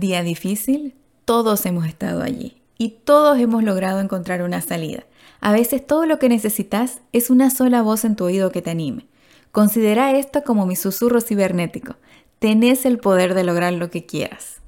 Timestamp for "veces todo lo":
5.52-6.18